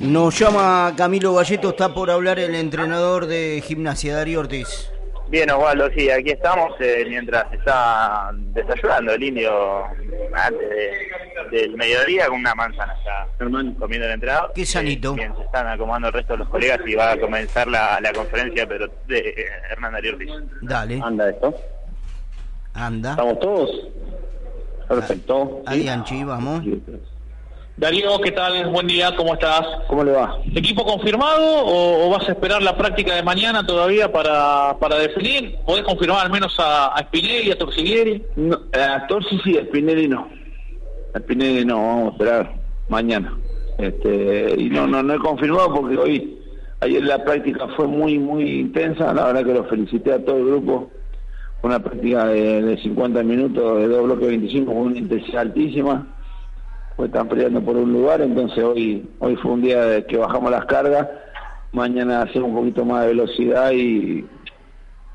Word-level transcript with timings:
Nos 0.00 0.38
llama 0.38 0.94
Camilo 0.96 1.34
Valleto, 1.34 1.70
está 1.70 1.92
por 1.92 2.08
hablar 2.08 2.38
el 2.38 2.54
entrenador 2.54 3.26
de 3.26 3.60
gimnasia, 3.66 4.14
Darío 4.14 4.40
Ortiz. 4.40 4.92
Bien, 5.28 5.50
Osvaldo, 5.50 5.90
sí, 5.90 6.08
aquí 6.08 6.30
estamos 6.30 6.72
eh, 6.78 7.04
mientras 7.08 7.52
está 7.52 8.30
desayunando 8.54 9.12
el 9.12 9.22
indio 9.24 9.84
antes 10.32 10.70
del 11.50 11.76
mediodía 11.76 12.28
con 12.28 12.38
una 12.38 12.54
manzana. 12.54 12.94
Está 12.94 13.26
comiendo 13.78 14.06
el 14.06 14.12
entrenador. 14.12 14.52
Qué 14.54 14.64
sanito. 14.64 15.14
Bien, 15.14 15.34
se 15.36 15.42
están 15.42 15.66
acomodando 15.66 16.08
el 16.08 16.14
resto 16.14 16.34
de 16.34 16.38
los 16.38 16.48
colegas 16.48 16.80
y 16.86 16.94
va 16.94 17.12
a 17.12 17.20
comenzar 17.20 17.66
la, 17.66 18.00
conferencia 18.14 18.68
pero 18.68 18.86
de 19.08 19.18
eh, 19.18 19.46
Hernán 19.70 19.94
Darío 19.94 20.12
Ortiz. 20.12 20.30
Dale. 20.62 21.00
Anda 21.02 21.28
esto. 21.28 21.54
Anda. 22.72 23.10
¿Estamos 23.10 23.40
todos? 23.40 23.70
Perfecto. 24.88 25.62
Adianchi, 25.66 26.22
vamos. 26.22 26.64
Darío, 27.78 28.20
¿qué 28.20 28.32
tal? 28.32 28.70
Buen 28.70 28.88
día, 28.88 29.14
¿cómo 29.14 29.34
estás? 29.34 29.62
¿Cómo 29.86 30.02
le 30.02 30.10
va? 30.10 30.40
¿Equipo 30.52 30.84
confirmado 30.84 31.64
o, 31.64 32.10
vas 32.10 32.28
a 32.28 32.32
esperar 32.32 32.60
la 32.60 32.76
práctica 32.76 33.14
de 33.14 33.22
mañana 33.22 33.64
todavía 33.64 34.10
para, 34.10 34.76
para 34.80 34.98
definir? 34.98 35.54
¿Podés 35.64 35.84
confirmar 35.84 36.26
al 36.26 36.32
menos 36.32 36.58
a, 36.58 36.88
a 36.88 36.98
Spinelli, 37.04 37.52
a 37.52 37.56
Torsiglieri? 37.56 38.24
No, 38.34 38.58
a 38.72 39.06
Torsi 39.06 39.38
sí, 39.44 39.56
a 39.56 39.62
Spinelli 39.62 40.08
no. 40.08 40.28
A 41.14 41.20
Spinelli 41.20 41.64
no, 41.64 41.76
vamos 41.76 42.08
a 42.08 42.12
esperar 42.14 42.54
mañana. 42.88 43.38
Este, 43.78 44.56
y 44.58 44.70
no, 44.70 44.88
no, 44.88 45.00
no 45.04 45.14
he 45.14 45.18
confirmado 45.20 45.72
porque 45.72 45.96
hoy, 45.96 46.36
ayer 46.80 47.04
la 47.04 47.22
práctica 47.22 47.68
fue 47.76 47.86
muy, 47.86 48.18
muy 48.18 48.58
intensa. 48.58 49.14
La 49.14 49.26
verdad 49.26 49.44
que 49.44 49.54
lo 49.54 49.64
felicité 49.66 50.14
a 50.14 50.24
todo 50.24 50.36
el 50.38 50.46
grupo. 50.46 50.90
Una 51.62 51.78
práctica 51.78 52.26
de, 52.26 52.60
de 52.60 52.82
50 52.82 53.22
minutos, 53.22 53.78
de 53.78 53.86
dos 53.86 54.02
bloques 54.02 54.26
25 54.26 54.66
con 54.66 54.82
una 54.82 54.98
intensidad 54.98 55.42
altísima 55.42 56.17
pues 56.98 57.10
están 57.10 57.28
peleando 57.28 57.62
por 57.62 57.76
un 57.76 57.92
lugar, 57.92 58.20
entonces 58.20 58.58
hoy 58.58 59.08
hoy 59.20 59.36
fue 59.36 59.52
un 59.52 59.62
día 59.62 59.84
de 59.84 60.04
que 60.04 60.16
bajamos 60.16 60.50
las 60.50 60.64
cargas, 60.64 61.06
mañana 61.70 62.22
hacemos 62.22 62.48
un 62.48 62.56
poquito 62.56 62.84
más 62.84 63.02
de 63.02 63.08
velocidad 63.14 63.70
y 63.70 64.26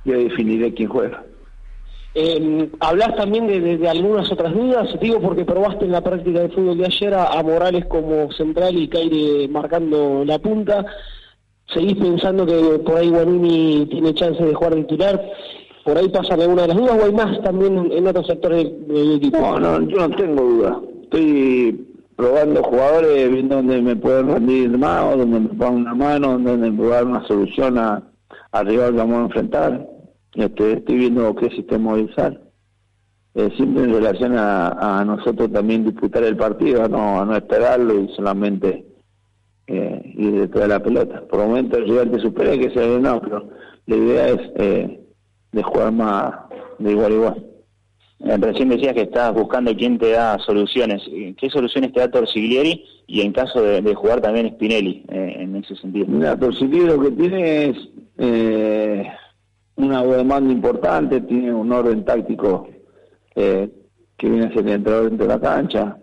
yo 0.05 0.13
definiré 0.13 0.73
quién 0.73 0.87
juega. 0.87 1.21
Eh, 2.15 2.69
Hablas 2.79 3.17
también 3.17 3.47
de, 3.47 3.89
algunas 3.89 4.31
otras 4.31 4.53
dudas, 4.53 4.97
digo 5.01 5.19
porque 5.19 5.43
probaste 5.43 5.83
en 5.83 5.91
la 5.91 5.99
práctica 5.99 6.39
de 6.39 6.49
fútbol 6.51 6.77
de 6.77 6.85
ayer 6.85 7.13
a, 7.13 7.43
Morales 7.43 7.85
como 7.87 8.31
central 8.31 8.77
y 8.77 8.87
Caire 8.87 9.49
marcando 9.49 10.23
la 10.23 10.39
punta. 10.39 10.85
¿Seguís 11.73 11.97
pensando 11.97 12.45
que 12.45 12.79
por 12.79 12.95
ahí 12.95 13.09
Guanini 13.09 13.87
tiene 13.87 14.13
chance 14.13 14.41
de 14.41 14.53
jugar 14.53 14.75
titular? 14.75 15.21
¿Por 15.83 15.97
ahí 15.97 16.07
pasan 16.07 16.39
alguna 16.39 16.61
de 16.61 16.67
las 16.69 16.77
dudas 16.77 16.97
o 16.97 17.05
hay 17.05 17.11
más 17.11 17.41
también 17.41 17.91
en 17.91 18.07
otros 18.07 18.25
sectores 18.25 18.71
del 18.87 19.17
equipo? 19.17 19.37
No, 19.37 19.59
no, 19.59 19.89
yo 19.89 20.07
no 20.07 20.15
tengo 20.15 20.43
dudas 20.43 20.77
estoy 21.13 21.87
probando 22.15 22.63
jugadores, 22.63 23.31
viendo 23.31 23.57
dónde 23.57 23.81
me 23.81 23.95
pueden 23.95 24.27
rendir 24.27 24.77
más, 24.77 25.03
o 25.03 25.17
donde 25.17 25.39
me 25.41 25.49
pongan 25.49 25.75
una 25.75 25.95
mano, 25.95 26.39
donde 26.39 26.71
me 26.71 27.01
una 27.01 27.25
solución 27.27 27.77
a, 27.77 28.03
al 28.51 28.65
rival 28.65 28.91
que 28.91 28.97
vamos 28.97 29.17
a 29.17 29.25
enfrentar. 29.25 29.87
Este, 30.33 30.73
estoy 30.73 30.97
viendo 30.97 31.35
qué 31.35 31.49
sistema 31.49 31.93
usar. 31.93 32.39
Eh, 33.35 33.49
siempre 33.57 33.83
en 33.83 33.93
relación 33.93 34.33
a, 34.37 35.03
nosotros 35.05 35.51
también 35.51 35.85
disputar 35.85 36.23
el 36.23 36.37
partido, 36.37 36.83
a 36.83 36.87
no, 36.87 37.25
no 37.25 37.35
esperarlo 37.35 37.99
y 37.99 38.07
solamente 38.15 38.85
eh, 39.67 40.13
ir 40.15 40.39
detrás 40.39 40.63
de 40.63 40.67
la 40.69 40.83
pelota. 40.83 41.21
Por 41.27 41.41
el 41.41 41.47
momento 41.47 41.77
el 41.77 41.85
rival 41.85 42.11
te 42.11 42.19
supera 42.19 42.57
que 42.57 42.71
sea 42.71 42.99
no, 42.99 43.21
pero 43.21 43.49
la 43.87 43.95
idea 43.95 44.27
es 44.29 44.41
eh, 44.55 44.99
de 45.51 45.63
jugar 45.63 45.91
más 45.91 46.33
de 46.79 46.91
igual 46.91 47.11
a 47.11 47.15
igual. 47.15 47.52
Eh, 48.23 48.37
recién 48.37 48.69
decías 48.69 48.93
que 48.93 49.01
estás 49.01 49.33
buscando 49.33 49.75
quién 49.75 49.97
te 49.97 50.11
da 50.11 50.39
soluciones. 50.39 51.01
¿Qué 51.37 51.49
soluciones 51.49 51.91
te 51.91 51.99
da 51.99 52.09
Torsiglieri 52.09 52.85
y 53.05 53.21
en 53.21 53.33
caso 53.33 53.61
de, 53.61 53.93
jugar 53.93 54.21
también 54.21 54.49
Spinelli 54.51 55.05
eh, 55.09 55.35
en 55.39 55.57
ese 55.57 55.75
sentido? 55.75 56.05
Mira, 56.07 56.39
Torsiglieri 56.39 56.87
lo 56.87 57.01
que 57.01 57.11
tiene 57.11 57.65
es 57.65 57.77
eh, 58.17 59.05
una 59.75 60.03
demanda 60.03 60.53
importante, 60.53 61.19
tiene 61.21 61.53
un 61.53 61.71
orden 61.71 62.05
táctico 62.05 62.69
que 63.35 64.29
viene 64.29 64.45
a 64.45 64.53
ser 64.53 64.69
entrenador 64.69 65.09
dentro 65.09 65.27
de 65.27 65.33
la 65.33 65.41
cancha, 65.41 65.97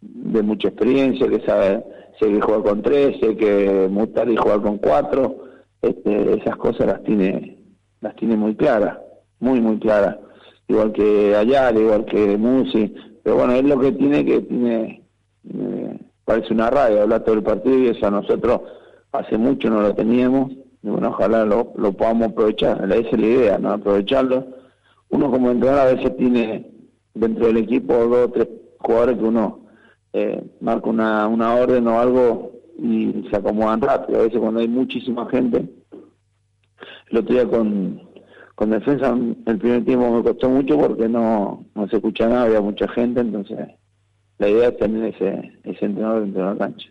de 0.00 0.42
mucha 0.42 0.68
experiencia, 0.68 1.28
que 1.28 1.44
sabe, 1.44 1.84
sé 2.18 2.28
que 2.28 2.40
juega 2.40 2.62
con 2.62 2.82
tres, 2.82 3.18
sé 3.20 3.36
que 3.36 3.88
mutar 3.90 4.28
y 4.30 4.36
jugar 4.36 4.62
con 4.62 4.78
cuatro, 4.78 5.44
este, 5.82 6.38
esas 6.38 6.56
cosas 6.56 6.86
las 6.86 7.02
tiene, 7.04 7.58
las 8.00 8.16
tiene 8.16 8.36
muy 8.36 8.56
claras, 8.56 8.96
muy, 9.38 9.60
muy 9.60 9.78
claras 9.78 10.16
igual 10.68 10.92
que 10.92 11.34
Ayala, 11.36 11.78
igual 11.78 12.04
que 12.04 12.36
Musi, 12.36 12.94
pero 13.22 13.36
bueno, 13.36 13.52
es 13.54 13.64
lo 13.64 13.78
que 13.78 13.92
tiene 13.92 14.24
que 14.24 14.40
tiene, 14.40 15.02
parece 16.24 16.52
una 16.52 16.70
radio, 16.70 17.02
hablar 17.02 17.24
todo 17.24 17.34
el 17.34 17.42
partido 17.42 17.78
y 17.78 17.88
eso 17.88 18.06
a 18.06 18.10
nosotros 18.10 18.60
hace 19.12 19.36
mucho 19.36 19.68
no 19.68 19.82
lo 19.82 19.94
teníamos, 19.94 20.52
y 20.82 20.88
bueno, 20.88 21.08
ojalá 21.10 21.44
lo, 21.44 21.72
lo 21.76 21.92
podamos 21.92 22.28
aprovechar, 22.30 22.84
esa 22.84 22.96
es 22.96 23.20
la 23.20 23.26
idea, 23.26 23.58
¿no? 23.58 23.70
Aprovecharlo. 23.70 24.46
Uno 25.10 25.30
como 25.30 25.50
entrenador 25.50 25.88
a 25.88 25.92
veces 25.92 26.16
tiene 26.16 26.70
dentro 27.14 27.46
del 27.46 27.58
equipo 27.58 27.94
dos 27.94 28.28
o 28.28 28.30
tres 28.30 28.48
jugadores 28.78 29.18
que 29.18 29.24
uno 29.24 29.66
eh, 30.14 30.42
marca 30.60 30.88
una, 30.88 31.28
una 31.28 31.54
orden 31.54 31.86
o 31.86 32.00
algo 32.00 32.52
y 32.78 33.26
se 33.30 33.36
acomodan 33.36 33.80
rápido, 33.80 34.20
a 34.20 34.22
veces 34.22 34.40
cuando 34.40 34.60
hay 34.60 34.68
muchísima 34.68 35.28
gente, 35.28 35.68
el 37.10 37.18
otro 37.18 37.34
día 37.34 37.46
con 37.46 38.00
con 38.62 38.70
defensa 38.70 39.12
el 39.46 39.58
primer 39.58 39.84
tiempo 39.84 40.08
me 40.08 40.22
costó 40.22 40.48
mucho 40.48 40.78
porque 40.78 41.08
no, 41.08 41.64
no 41.74 41.88
se 41.88 41.96
escucha 41.96 42.28
nada, 42.28 42.44
había 42.44 42.60
mucha 42.60 42.86
gente, 42.86 43.20
entonces 43.20 43.58
la 44.38 44.48
idea 44.48 44.68
es 44.68 44.76
tener 44.76 45.12
ese, 45.12 45.58
ese 45.64 45.84
entrenador 45.84 46.22
dentro 46.22 46.44
de 46.44 46.52
la 46.52 46.58
cancha. 46.58 46.88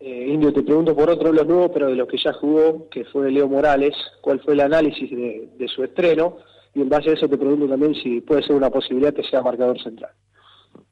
Eh, 0.00 0.26
Indio, 0.26 0.52
te 0.52 0.64
pregunto 0.64 0.96
por 0.96 1.08
otro 1.08 1.32
lo 1.32 1.44
nuevo, 1.44 1.72
pero 1.72 1.86
de 1.86 1.94
los 1.94 2.08
que 2.08 2.18
ya 2.18 2.32
jugó, 2.32 2.88
que 2.88 3.04
fue 3.04 3.30
Leo 3.30 3.48
Morales, 3.48 3.94
¿cuál 4.22 4.40
fue 4.40 4.54
el 4.54 4.60
análisis 4.62 5.08
de, 5.08 5.50
de 5.56 5.68
su 5.68 5.84
estreno? 5.84 6.38
Y 6.74 6.80
en 6.80 6.88
base 6.88 7.10
a 7.10 7.12
eso 7.12 7.28
te 7.28 7.38
pregunto 7.38 7.68
también 7.68 7.94
si 7.94 8.20
puede 8.20 8.42
ser 8.42 8.56
una 8.56 8.70
posibilidad 8.70 9.14
que 9.14 9.22
sea 9.22 9.40
marcador 9.40 9.80
central. 9.80 10.10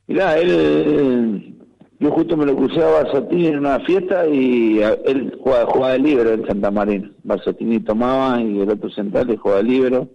Mirá, 0.06 0.38
él 0.38 1.56
yo 2.02 2.10
justo 2.10 2.36
me 2.36 2.46
lo 2.46 2.56
crucé 2.56 2.82
a 2.82 2.90
Barzotini 2.90 3.46
en 3.46 3.58
una 3.58 3.78
fiesta 3.78 4.26
y 4.26 4.80
él 5.04 5.38
jugaba, 5.40 5.92
de 5.92 6.00
libero 6.00 6.32
en 6.32 6.44
Santa 6.44 6.72
Marina. 6.72 7.08
Barzotini 7.22 7.78
tomaba 7.78 8.42
y 8.42 8.60
el 8.60 8.70
otro 8.70 8.90
central 8.90 9.28
le 9.28 9.36
jugaba 9.36 9.62
de 9.62 9.68
libero. 9.68 10.08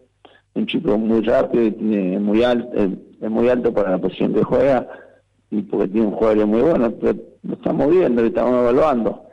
Un 0.54 0.68
chico 0.68 0.98
muy 0.98 1.22
rápido 1.22 1.64
y 1.64 2.14
es 2.16 2.20
muy 2.20 2.44
alto, 2.44 2.70
es 2.76 3.30
muy 3.30 3.48
alto 3.48 3.74
para 3.74 3.92
la 3.92 4.00
posición 4.00 4.34
que 4.34 4.44
juega 4.44 4.86
y 5.50 5.62
porque 5.62 5.88
tiene 5.88 6.08
un 6.08 6.14
jugador 6.14 6.46
muy 6.46 6.62
bueno. 6.62 6.92
Pero 7.00 7.20
lo 7.44 7.54
estamos 7.54 7.90
viendo, 7.90 8.22
lo 8.22 8.28
estamos 8.28 8.54
evaluando. 8.60 9.24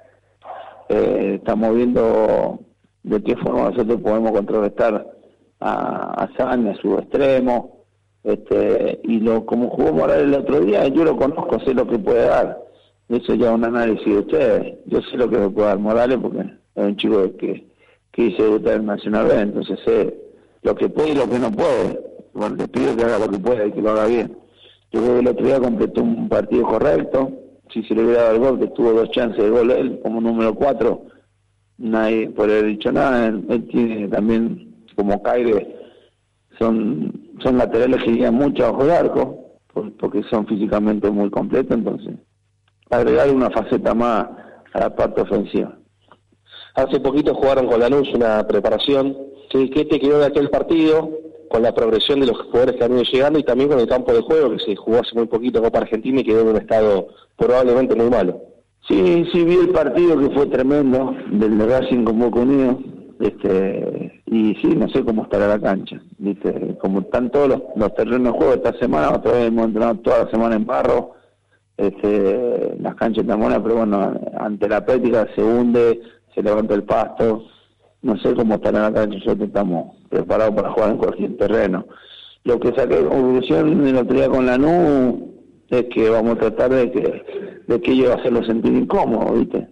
Eh, 0.90 1.38
estamos 1.40 1.74
viendo 1.74 2.60
de 3.02 3.20
qué 3.24 3.34
forma 3.36 3.70
nosotros 3.70 4.00
podemos 4.00 4.30
contrarrestar 4.30 5.08
a, 5.58 6.22
a 6.22 6.52
a 6.52 6.74
su 6.76 6.94
extremo, 6.98 7.83
este, 8.24 9.00
y 9.04 9.20
lo 9.20 9.44
como 9.44 9.68
jugó 9.68 9.92
Morales 9.92 10.24
el 10.24 10.34
otro 10.34 10.60
día, 10.60 10.88
yo 10.88 11.04
lo 11.04 11.16
conozco, 11.16 11.60
sé 11.60 11.74
lo 11.74 11.86
que 11.86 11.98
puede 11.98 12.26
dar. 12.26 12.58
Eso 13.08 13.34
ya 13.34 13.50
es 13.50 13.54
un 13.54 13.64
análisis 13.64 14.06
de 14.06 14.18
ustedes. 14.18 14.78
Yo 14.86 15.02
sé 15.02 15.16
lo 15.18 15.28
que 15.28 15.38
me 15.38 15.50
puede 15.50 15.68
dar 15.68 15.78
Morales 15.78 16.18
porque 16.20 16.40
es 16.40 16.84
un 16.84 16.96
chico 16.96 17.36
que, 17.36 17.66
que 18.10 18.22
hice 18.22 18.42
debutar 18.42 18.76
en 18.76 18.86
Nacional 18.86 19.26
B, 19.26 19.40
entonces 19.40 19.78
sé 19.84 20.18
lo 20.62 20.74
que 20.74 20.88
puede 20.88 21.10
y 21.10 21.14
lo 21.14 21.28
que 21.28 21.38
no 21.38 21.52
puede. 21.52 22.00
Bueno, 22.32 22.56
le 22.56 22.66
pido 22.66 22.96
que 22.96 23.04
haga 23.04 23.18
lo 23.18 23.28
que 23.28 23.38
pueda 23.38 23.66
y 23.66 23.72
que 23.72 23.82
lo 23.82 23.90
haga 23.90 24.06
bien. 24.06 24.36
Yo 24.90 25.00
creo 25.00 25.14
que 25.14 25.20
el 25.20 25.28
otro 25.28 25.46
día 25.46 25.60
completó 25.60 26.02
un 26.02 26.28
partido 26.28 26.62
correcto. 26.64 27.30
Si 27.72 27.82
se 27.82 27.94
le 27.94 28.04
hubiera 28.04 28.22
dado 28.22 28.34
el 28.34 28.40
gol, 28.40 28.58
que 28.58 28.66
tuvo 28.68 28.92
dos 28.92 29.10
chances 29.10 29.42
de 29.42 29.50
gol 29.50 29.70
él, 29.70 30.00
como 30.02 30.20
número 30.20 30.54
cuatro, 30.54 31.06
nadie 31.78 32.30
puede 32.30 32.58
haber 32.58 32.70
dicho 32.70 32.90
nada. 32.90 33.26
Él, 33.26 33.68
tiene 33.70 34.08
también, 34.08 34.74
como 34.96 35.22
Caire, 35.22 35.76
son 36.58 37.23
son 37.42 37.58
laterales 37.58 38.02
que 38.02 38.12
llegan 38.12 38.34
mucho 38.34 38.62
bajo 38.62 38.84
el 38.84 38.90
arco, 38.90 39.58
porque 39.98 40.22
son 40.30 40.46
físicamente 40.46 41.10
muy 41.10 41.30
completos, 41.30 41.76
entonces 41.76 42.14
agregar 42.90 43.30
una 43.30 43.50
faceta 43.50 43.94
más 43.94 44.26
a 44.72 44.80
la 44.80 44.94
parte 44.94 45.22
ofensiva. 45.22 45.76
Hace 46.74 47.00
poquito 47.00 47.34
jugaron 47.34 47.66
con 47.66 47.80
la 47.80 47.88
luz 47.88 48.08
una 48.14 48.46
preparación. 48.46 49.16
¿Qué, 49.50 49.70
¿Qué, 49.70 49.84
te 49.84 50.00
quedó 50.00 50.18
de 50.18 50.26
aquel 50.26 50.50
partido 50.50 51.10
con 51.48 51.62
la 51.62 51.72
progresión 51.72 52.20
de 52.20 52.26
los 52.26 52.40
jugadores 52.40 52.76
que 52.76 52.84
han 52.84 52.92
ido 52.92 53.02
llegando 53.02 53.38
y 53.38 53.44
también 53.44 53.70
con 53.70 53.78
el 53.78 53.86
campo 53.86 54.12
de 54.12 54.22
juego 54.22 54.50
que 54.50 54.58
se 54.58 54.74
jugó 54.74 54.98
hace 54.98 55.14
muy 55.14 55.26
poquito 55.26 55.62
Copa 55.62 55.80
Argentina 55.80 56.20
y 56.20 56.24
quedó 56.24 56.40
en 56.40 56.48
un 56.48 56.56
estado 56.56 57.08
probablemente 57.36 57.94
muy 57.94 58.10
malo? 58.10 58.40
Sí, 58.88 59.24
sí, 59.32 59.44
vi 59.44 59.54
el 59.54 59.70
partido 59.70 60.18
que 60.18 60.34
fue 60.34 60.46
tremendo 60.46 61.14
del 61.30 61.58
Racing 61.58 62.04
con 62.04 62.18
Boca 62.18 62.40
Unido 62.40 62.78
este 63.20 64.03
y 64.34 64.54
sí 64.56 64.68
no 64.74 64.88
sé 64.88 65.04
cómo 65.04 65.22
estará 65.22 65.48
la 65.48 65.60
cancha 65.60 66.00
viste 66.18 66.76
como 66.80 67.00
están 67.00 67.30
todos 67.30 67.60
los, 67.76 67.94
terrenos 67.94 68.32
de 68.32 68.38
juego 68.38 68.54
esta 68.54 68.72
semana 68.78 69.10
otra 69.10 69.32
vez 69.32 69.46
hemos 69.46 69.66
entrenado 69.66 69.96
toda 69.96 70.24
la 70.24 70.30
semana 70.30 70.56
en 70.56 70.66
barro 70.66 71.12
este 71.76 72.76
las 72.80 72.94
canchas 72.96 73.22
están 73.22 73.40
buenas 73.40 73.60
pero 73.60 73.76
bueno 73.76 74.20
ante 74.38 74.68
la 74.68 74.84
práctica 74.84 75.28
se 75.34 75.42
hunde 75.42 76.00
se 76.34 76.42
levanta 76.42 76.74
el 76.74 76.82
pasto. 76.82 77.44
No 78.02 78.16
sé 78.18 78.34
cómo 78.34 78.56
estará 78.56 78.90
la 78.90 78.92
cancha 78.92 79.18
nosotros 79.18 79.48
estamos 79.48 79.96
preparados 80.08 80.54
para 80.54 80.70
jugar 80.70 80.90
en 80.90 80.98
cualquier 80.98 81.36
terreno. 81.36 81.86
Lo 82.44 82.60
que 82.60 82.74
saqué 82.74 82.96
de 82.96 83.06
conclusión 83.06 83.86
el 83.86 83.96
otro 83.96 84.14
día 84.14 84.28
con 84.28 84.44
la 84.44 84.58
NU 84.58 85.32
es 85.70 85.84
que 85.84 86.10
vamos 86.10 86.36
a 86.36 86.40
tratar 86.40 86.70
de 86.70 86.90
que 86.90 87.62
de 87.66 87.80
que 87.80 87.92
ellos 87.92 88.10
hacerlo 88.10 88.44
sentir 88.44 88.74
incómodo 88.74 89.32
viste 89.32 89.68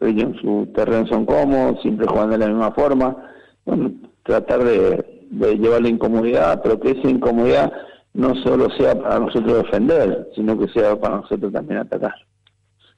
ellos 0.00 0.24
en 0.24 0.34
su 0.40 0.66
terreno 0.74 1.06
son 1.06 1.24
cómodos, 1.24 1.80
siempre 1.82 2.06
juegan 2.06 2.30
de 2.30 2.38
la 2.38 2.48
misma 2.48 2.72
forma. 2.72 3.16
Bueno, 3.64 3.92
tratar 4.22 4.64
de, 4.64 5.26
de 5.30 5.58
llevar 5.58 5.82
la 5.82 5.88
incomodidad, 5.88 6.60
pero 6.62 6.78
que 6.80 6.90
esa 6.90 7.08
incomodidad 7.08 7.72
no 8.14 8.34
solo 8.42 8.68
sea 8.78 8.94
para 8.94 9.18
nosotros 9.18 9.64
defender, 9.64 10.28
sino 10.34 10.58
que 10.58 10.68
sea 10.68 10.98
para 10.98 11.16
nosotros 11.16 11.52
también 11.52 11.80
atacar. 11.80 12.14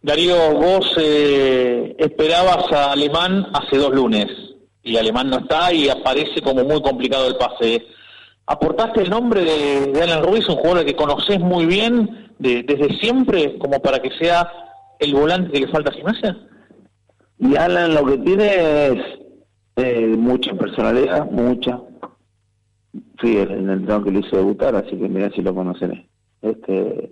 Darío, 0.03 0.37
vos 0.55 0.95
eh, 0.99 1.97
esperabas 1.99 2.71
a 2.71 2.93
Alemán 2.93 3.47
hace 3.55 3.79
dos 3.79 3.93
lunes 3.93 4.27
y 4.83 4.97
Alemán 4.97 5.31
no 5.31 5.39
está 5.39 5.73
y 5.73 5.89
aparece 5.89 6.43
como 6.43 6.63
muy 6.65 6.81
complicado 6.83 7.27
el 7.27 7.37
pase. 7.37 7.85
¿Aportaste 8.47 9.03
el 9.03 9.11
nombre 9.11 9.43
de, 9.43 10.01
Alan 10.01 10.23
Ruiz, 10.23 10.49
un 10.49 10.57
jugador 10.57 10.85
que 10.85 10.95
conoces 10.95 11.41
muy 11.41 11.67
bien 11.67 12.31
desde 12.39 12.97
siempre, 13.01 13.59
como 13.59 13.81
para 13.81 13.99
que 13.99 14.11
sea 14.19 14.49
el 15.01 15.15
volante 15.15 15.51
que 15.51 15.67
le 15.67 15.73
falta 15.73 15.91
a 15.91 15.95
Gimnasia? 15.95 16.37
Y 17.41 17.57
Alan 17.57 17.95
lo 17.95 18.07
que 18.07 18.19
tiene 18.19 18.87
es 18.87 19.03
eh, 19.77 20.07
mucha 20.17 20.55
personalidad, 20.55 21.31
mucha. 21.31 21.81
Fui 23.19 23.37
el, 23.37 23.51
el 23.51 23.71
entrenador 23.71 24.05
que 24.05 24.11
lo 24.11 24.19
hizo 24.21 24.37
debutar, 24.37 24.75
así 24.75 24.97
que 24.97 25.09
mira 25.09 25.31
si 25.31 25.43
lo 25.43 25.55
conoceré. 25.55 26.09
Este, 26.43 27.11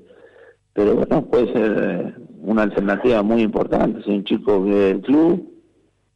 pero 0.75 0.97
bueno, 0.97 1.25
puede 1.27 1.53
ser 1.53 1.77
eh, 1.79 2.15
una 2.43 2.63
alternativa 2.63 3.23
muy 3.23 3.43
importante. 3.43 4.01
Es 4.01 4.07
un 4.07 4.25
chico 4.25 4.65
del 4.65 5.01
club 5.01 5.49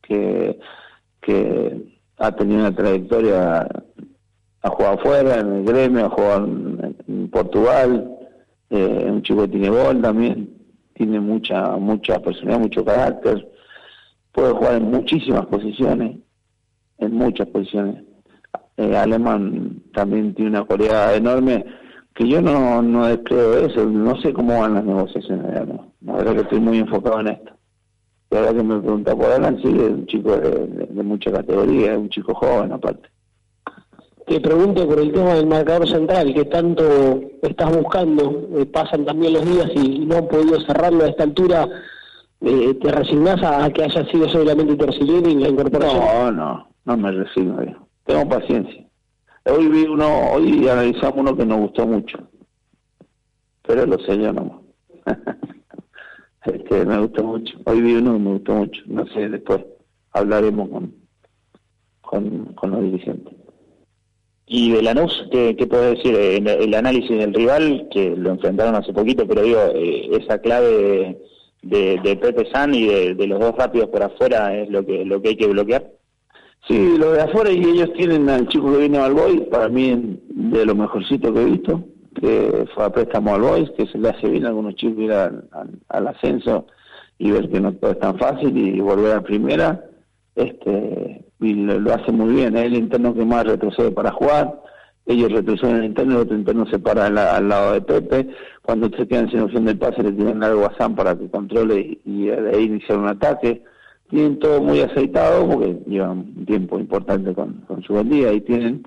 que, 0.03 0.59
que 1.21 1.99
ha 2.19 2.33
tenido 2.33 2.61
una 2.61 2.75
trayectoria, 2.75 3.69
ha 4.63 4.69
jugado 4.69 4.95
afuera, 4.99 5.41
en 5.41 5.53
el 5.55 5.65
gremio, 5.65 6.07
ha 6.07 6.11
jugado 6.11 6.45
en, 6.47 7.29
Portugal, 7.31 8.11
eh, 8.71 9.07
un 9.09 9.23
chico 9.23 9.43
que 9.43 9.49
tiene 9.49 9.71
gol 9.71 10.03
también, 10.03 10.51
tiene 10.95 11.21
mucha, 11.21 11.77
mucha 11.77 12.19
personalidad, 12.21 12.61
mucho 12.61 12.85
carácter, 12.85 13.49
puede 14.33 14.53
jugar 14.53 14.75
en 14.77 14.91
muchísimas 14.91 15.47
posiciones, 15.47 16.19
en 16.99 17.15
muchas 17.15 17.49
posiciones. 17.49 18.05
Eh, 18.77 18.97
Alemán 18.97 19.83
también 19.93 20.35
tiene 20.35 20.51
una 20.51 20.65
cualidad 20.65 21.17
enorme 21.17 21.65
que 22.15 22.29
yo 22.29 22.43
no, 22.43 22.83
no 22.83 23.23
creo 23.23 23.67
eso, 23.67 23.85
no 23.87 24.21
sé 24.21 24.33
cómo 24.33 24.59
van 24.61 24.75
las 24.75 24.85
negociaciones, 24.85 25.69
la 26.01 26.13
verdad 26.13 26.35
que 26.35 26.41
estoy 26.41 26.61
muy 26.61 26.79
enfocado 26.79 27.21
en 27.21 27.29
esto. 27.29 27.53
La 28.31 28.41
verdad 28.41 28.57
que 28.57 28.63
me 28.63 28.81
pregunta 28.81 29.17
por 29.17 29.33
Alan, 29.33 29.57
sí, 29.63 29.69
es 29.69 29.91
un 29.91 30.07
chico 30.07 30.37
de, 30.37 31.03
mucha 31.03 31.31
categoría, 31.31 31.93
es 31.93 31.99
un 31.99 32.11
chico 32.11 32.35
joven 32.35 32.73
aparte. 32.73 33.09
Te 34.27 34.41
pregunto 34.41 34.87
por 34.87 35.01
el 35.01 35.13
tema 35.13 35.35
del 35.35 35.47
marcador 35.47 35.89
central, 35.89 36.35
que 36.35 36.45
tanto 36.45 37.21
estás 37.41 37.75
buscando, 37.75 38.49
eh, 38.57 38.67
pasan 38.67 39.07
también 39.07 39.33
los 39.33 39.45
días 39.47 39.71
y, 39.75 40.01
no 40.01 40.17
han 40.17 40.29
podido 40.29 40.61
cerrarlo 40.61 41.05
a 41.05 41.09
esta 41.09 41.23
altura, 41.23 41.67
eh, 42.43 42.75
¿te 42.75 42.93
resignás 42.93 43.43
a, 43.43 43.71
que 43.71 43.85
haya 43.85 44.05
sido 44.11 44.29
solamente 44.29 44.77
Torcilini 44.77 45.33
y 45.33 45.37
la 45.37 45.49
incorporación? 45.49 46.01
No, 46.01 46.33
no, 46.33 46.68
no 46.89 46.97
me 46.97 47.13
resigno, 47.13 47.89
tengo 48.05 48.29
paciencia 48.29 48.85
Hoy 49.45 49.69
vi 49.69 49.83
uno, 49.85 50.33
hoy 50.33 50.69
analizamos 50.69 51.17
uno 51.17 51.37
que 51.37 51.47
nos 51.47 51.61
gustó 51.61 51.87
mucho, 51.87 52.19
pero 53.63 53.87
lo 53.87 53.99
sé 54.01 54.19
yo 54.19 54.31
nomás. 54.31 54.59
que 56.69 56.85
me 56.87 56.99
gustó 56.99 57.25
mucho. 57.25 57.57
Hoy 57.65 57.81
vi 57.81 57.95
uno 57.95 58.13
que 58.13 58.19
me 58.19 58.31
gustó 58.33 58.53
mucho. 58.53 58.83
No 58.87 59.07
sé, 59.07 59.27
después 59.31 59.65
hablaremos 60.13 60.69
con, 60.69 60.95
con, 62.03 62.45
con 62.57 62.71
los 62.73 62.83
dirigentes. 62.83 63.33
Y 64.47 64.73
de 64.73 64.83
Lanús, 64.83 65.29
¿qué, 65.33 65.57
qué 65.57 65.67
puedes 65.67 65.97
decir? 65.97 66.15
El, 66.15 66.47
el, 66.47 66.75
análisis 66.75 67.17
del 67.17 67.33
rival, 67.33 67.89
que 67.91 68.15
lo 68.17 68.33
enfrentaron 68.33 68.75
hace 68.75 68.93
poquito, 68.93 69.27
pero 69.27 69.43
digo, 69.43 69.61
eh, 69.75 70.11
esa 70.21 70.43
clave 70.43 71.19
de, 71.63 72.01
de, 72.03 72.17
Pepe 72.17 72.51
San 72.53 72.75
y 72.75 72.87
de, 72.87 73.15
de, 73.15 73.27
los 73.27 73.41
dos 73.41 73.55
rápidos 73.57 73.89
por 73.89 74.03
afuera 74.03 74.55
es 74.55 74.69
lo 74.69 74.85
que, 74.85 75.07
lo 75.07 75.23
que 75.23 75.31
hay 75.31 75.37
que 75.37 75.47
bloquear. 75.47 75.98
Sí, 76.69 76.99
lo 76.99 77.13
de 77.13 77.23
afuera 77.23 77.51
y 77.51 77.65
ellos 77.65 77.93
tienen 77.95 78.29
al 78.29 78.47
chico 78.49 78.71
que 78.71 78.79
viene 78.79 78.99
al 78.99 79.15
Boy, 79.15 79.41
para 79.51 79.71
mí 79.71 80.21
de 80.29 80.67
lo 80.67 80.75
mejorcito 80.75 81.33
que 81.33 81.41
he 81.41 81.45
visto, 81.47 81.83
que 82.15 82.67
fue 82.75 82.85
a 82.85 82.91
préstamo 82.91 83.35
al 83.35 83.41
Boys, 83.41 83.71
que 83.71 83.87
se 83.87 83.97
le 83.97 84.11
hace 84.11 84.29
bien 84.29 84.45
a 84.45 84.49
algunos 84.49 84.75
chicos 84.75 85.03
ir 85.03 85.13
al, 85.13 86.07
ascenso 86.07 86.67
y 87.19 87.31
ver 87.31 87.49
que 87.49 87.61
no 87.61 87.71
es 87.71 87.99
tan 87.99 88.19
fácil 88.19 88.57
y 88.57 88.79
volver 88.81 89.17
a 89.17 89.23
primera, 89.23 89.83
este 90.35 91.25
y 91.41 91.55
lo, 91.55 91.95
hace 91.95 92.13
muy 92.13 92.35
bien, 92.35 92.57
es 92.57 92.65
el 92.65 92.77
interno 92.77 93.15
que 93.15 93.25
más 93.25 93.45
retrocede 93.45 93.91
para 93.91 94.11
jugar, 94.11 94.61
ellos 95.07 95.33
retroceden 95.33 95.77
el 95.77 95.85
interno, 95.85 96.17
el 96.17 96.23
otro 96.23 96.37
interno 96.37 96.67
se 96.67 96.79
para 96.79 97.07
al, 97.07 97.49
lado 97.49 97.73
de 97.73 97.81
Pepe, 97.81 98.29
cuando 98.61 98.91
se 98.95 99.07
quedan 99.09 99.31
sin 99.31 99.41
opción 99.41 99.65
del 99.65 99.79
pase 99.79 100.03
le 100.03 100.13
tienen 100.13 100.43
algo 100.43 100.67
a 100.67 100.77
Sam 100.77 100.95
para 100.95 101.17
que 101.17 101.31
controle 101.31 101.99
y, 102.05 102.29
ahí 102.29 102.65
iniciar 102.65 102.99
un 102.99 103.09
ataque 103.09 103.63
tienen 104.09 104.39
todo 104.39 104.61
muy 104.61 104.81
aceitado 104.81 105.49
porque 105.49 105.79
llevan 105.87 106.35
un 106.37 106.47
tiempo 106.47 106.79
importante 106.79 107.35
con, 107.35 107.65
su 107.87 107.93
buen 107.93 108.09
día 108.09 108.33
y 108.33 108.41
tienen, 108.41 108.87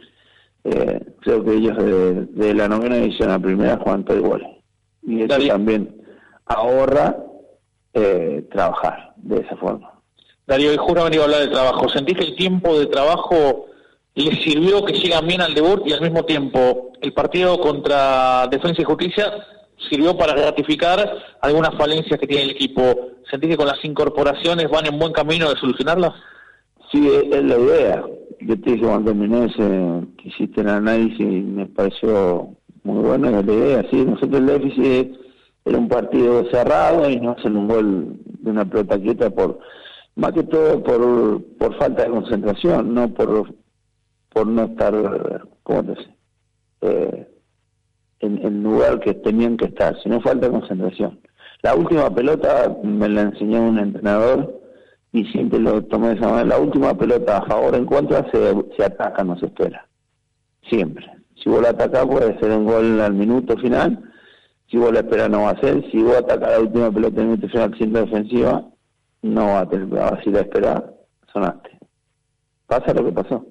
eh, 0.63 0.99
creo 1.21 1.43
que 1.43 1.53
ellos 1.53 1.77
de, 1.77 2.53
la 2.53 2.67
novena 2.67 2.97
edición 2.97 3.31
a 3.31 3.39
primera 3.39 3.77
juegan 3.77 4.03
todo 4.03 4.17
igual. 4.17 4.47
Y 5.03 5.21
eso 5.21 5.37
también 5.47 5.95
ahorra 6.45 7.17
eh, 7.93 8.47
trabajar 8.51 9.13
de 9.17 9.37
esa 9.37 9.55
forma. 9.57 9.91
Darío, 10.47 10.73
y 10.73 10.77
juro 10.77 11.03
venir 11.03 11.21
a 11.21 11.23
hablar 11.23 11.41
de 11.41 11.47
trabajo. 11.47 11.87
¿Sentís 11.89 12.17
que 12.17 12.25
el 12.25 12.35
tiempo 12.35 12.77
de 12.77 12.87
trabajo 12.87 13.67
les 14.15 14.43
sirvió 14.43 14.83
que 14.83 14.95
sigan 14.95 15.27
bien 15.27 15.41
al 15.41 15.53
debut 15.53 15.83
y 15.85 15.93
al 15.93 16.01
mismo 16.01 16.25
tiempo 16.25 16.91
el 17.01 17.13
partido 17.13 17.59
contra 17.59 18.47
Defensa 18.47 18.81
y 18.81 18.85
Justicia 18.85 19.31
sirvió 19.89 20.17
para 20.17 20.35
ratificar 20.35 20.99
algunas 21.41 21.75
falencias 21.75 22.19
que 22.19 22.27
tiene 22.27 22.43
el 22.43 22.51
equipo. 22.51 22.81
¿Sentís 23.29 23.51
que 23.51 23.57
con 23.57 23.67
las 23.67 23.83
incorporaciones 23.83 24.69
van 24.69 24.85
en 24.85 24.99
buen 24.99 25.13
camino 25.13 25.49
de 25.49 25.57
solucionarlas? 25.57 26.13
Sí, 26.91 27.07
es, 27.07 27.43
la 27.43 27.57
idea. 27.57 28.03
Yo 28.41 28.59
te 28.59 28.71
dije 28.71 28.85
cuando 28.85 29.11
terminé 29.11 29.45
ese, 29.45 30.07
que 30.17 30.29
hiciste 30.29 30.61
el 30.61 30.69
análisis 30.69 31.19
y 31.19 31.41
me 31.41 31.65
pareció 31.67 32.49
muy 32.83 33.03
bueno, 33.03 33.29
es 33.29 33.45
la 33.45 33.53
idea. 33.53 33.85
Sí, 33.89 34.03
nosotros 34.05 34.39
el 34.41 34.45
déficit 34.47 35.15
era 35.65 35.77
un 35.77 35.87
partido 35.87 36.43
cerrado 36.49 37.09
y 37.09 37.19
no 37.19 37.31
hacen 37.31 37.55
un 37.55 37.67
gol 37.67 38.15
de 38.25 38.49
una 38.49 38.65
pelota 38.65 38.99
quieta 38.99 39.29
por 39.29 39.59
más 40.15 40.33
que 40.33 40.43
todo 40.43 40.83
por, 40.83 41.43
por 41.57 41.77
falta 41.77 42.03
de 42.03 42.09
concentración, 42.09 42.93
no 42.93 43.13
por 43.13 43.53
por 44.33 44.47
no 44.47 44.63
estar, 44.63 44.93
¿cómo 45.63 45.83
te 45.83 45.95
sé? 45.95 46.15
Eh, 46.81 47.20
lugar 48.71 48.99
que 48.99 49.13
tenían 49.13 49.57
que 49.57 49.65
estar, 49.65 49.95
si 50.01 50.09
no 50.09 50.21
falta 50.21 50.49
concentración. 50.49 51.19
La 51.61 51.75
última 51.75 52.13
pelota 52.13 52.75
me 52.83 53.07
la 53.07 53.21
enseñó 53.21 53.61
un 53.61 53.77
entrenador 53.77 54.61
y 55.11 55.25
siempre 55.25 55.59
lo 55.59 55.83
tomé 55.83 56.09
de 56.09 56.15
esa 56.15 56.27
manera. 56.27 56.45
La 56.45 56.59
última 56.59 56.97
pelota 56.97 57.37
a 57.37 57.45
favor 57.45 57.75
en 57.75 57.85
contra 57.85 58.29
se, 58.31 58.53
se 58.75 58.83
ataca, 58.83 59.23
no 59.23 59.37
se 59.37 59.47
espera. 59.47 59.87
Siempre. 60.69 61.05
Si 61.35 61.49
vos 61.49 61.61
la 61.61 61.69
atacás 61.69 62.05
puede 62.05 62.39
ser 62.39 62.51
un 62.51 62.65
gol 62.65 62.99
al 62.99 63.13
minuto 63.13 63.57
final. 63.57 64.11
Si 64.69 64.77
vos 64.77 64.91
la 64.91 64.99
esperas 64.99 65.29
no 65.29 65.43
va 65.43 65.51
a 65.51 65.59
ser. 65.59 65.83
Si 65.91 66.01
vos 66.01 66.17
atacás 66.17 66.51
la 66.51 66.59
última 66.61 66.91
pelota 66.91 67.21
en 67.21 67.21
el 67.21 67.27
minuto 67.27 67.49
final 67.49 67.75
siendo 67.77 67.99
defensiva, 67.99 68.65
no 69.21 69.45
va 69.45 69.59
a 69.59 69.69
tener. 69.69 70.23
Si 70.23 70.31
la 70.31 70.39
esperás, 70.41 70.83
sonaste. 71.31 71.77
Pasa 72.67 72.93
lo 72.93 73.05
que 73.05 73.11
pasó. 73.11 73.45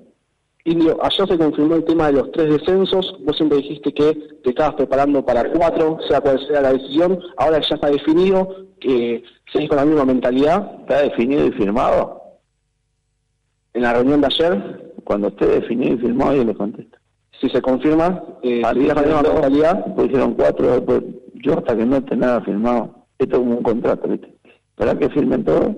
Indio, 0.65 0.99
ayer 1.03 1.27
se 1.27 1.39
confirmó 1.39 1.77
el 1.77 1.85
tema 1.85 2.07
de 2.07 2.15
los 2.15 2.33
tres 2.33 2.51
descensos. 2.51 3.17
Vos 3.25 3.37
siempre 3.37 3.59
dijiste 3.59 3.93
que 3.95 4.15
te 4.45 4.51
estabas 4.51 4.75
preparando 4.75 5.25
para 5.25 5.51
cuatro, 5.51 5.99
sea 6.09 6.21
cual 6.21 6.39
sea 6.47 6.61
la 6.61 6.73
decisión. 6.73 7.19
Ahora 7.39 7.61
ya 7.61 7.75
está 7.77 7.89
definido, 7.89 8.67
que 8.79 9.23
seguís 9.53 9.69
con 9.69 9.79
la 9.79 9.87
misma 9.87 10.05
mentalidad. 10.05 10.81
¿Está 10.81 11.03
definido 11.03 11.47
y 11.47 11.53
firmado? 11.53 12.21
En 13.73 13.83
la 13.83 13.95
reunión 13.95 14.21
de 14.21 14.27
ayer. 14.27 14.93
Cuando 15.05 15.29
esté 15.29 15.47
definido 15.47 15.95
y 15.95 15.99
firmado, 15.99 16.37
yo 16.37 16.45
le 16.45 16.55
contesto. 16.55 16.99
Si 17.41 17.49
se 17.49 17.63
confirma, 17.63 18.23
eh, 18.43 18.61
con 18.61 18.87
la 18.87 18.95
misma 18.95 19.23
mentalidad. 19.23 19.95
Pues 19.95 20.09
hicieron 20.09 20.35
cuatro, 20.35 20.85
pues 20.85 21.03
yo 21.35 21.59
hasta 21.59 21.75
que 21.75 21.87
no 21.87 21.97
esté 21.97 22.17
nada 22.17 22.43
firmado. 22.43 23.07
Esto 23.19 23.37
es 23.37 23.41
como 23.41 23.57
un 23.57 23.63
contrato, 23.63 24.09
¿viste? 24.09 24.35
Para 24.77 24.97
que 24.99 25.09
firmen 25.09 25.45
todo 25.45 25.75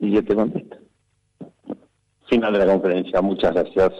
y 0.00 0.10
yo 0.10 0.24
te 0.24 0.34
contesto 0.34 0.76
final 2.30 2.52
de 2.52 2.58
la 2.60 2.72
conferencia. 2.72 3.20
Muchas 3.20 3.52
gracias. 3.52 3.92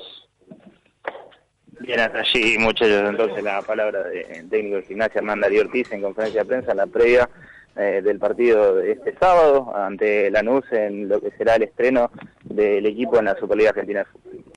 Bien, 1.80 1.98
hasta 1.98 2.20
allí, 2.20 2.56
muchachos, 2.58 3.08
entonces 3.08 3.42
la 3.42 3.62
palabra 3.62 4.04
de 4.04 4.44
técnico 4.50 4.76
de 4.76 4.82
gimnasia 4.82 5.18
Hernán 5.18 5.40
Darío 5.40 5.62
Ortiz 5.62 5.90
en 5.92 6.02
conferencia 6.02 6.42
de 6.42 6.46
prensa 6.46 6.70
en 6.72 6.76
la 6.76 6.86
previa 6.86 7.28
eh, 7.76 8.02
del 8.04 8.18
partido 8.18 8.76
de 8.76 8.92
este 8.92 9.16
sábado 9.18 9.74
ante 9.74 10.30
Lanús 10.30 10.64
en 10.72 11.08
lo 11.08 11.20
que 11.20 11.30
será 11.38 11.56
el 11.56 11.62
estreno 11.62 12.10
del 12.44 12.84
equipo 12.84 13.18
en 13.18 13.24
la 13.24 13.36
Superliga 13.36 13.70
Argentina 13.70 14.00
de 14.00 14.04
Fútbol. 14.06 14.44